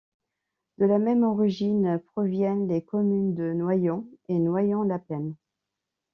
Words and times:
De 0.79 0.87
la 0.87 0.97
même 0.97 1.21
origine 1.21 2.01
provienne 2.13 2.67
les 2.67 2.81
communes 2.83 3.35
de 3.35 3.53
Noyant 3.53 4.03
et 4.29 4.39
Noyant-la-Plaine. 4.39 5.35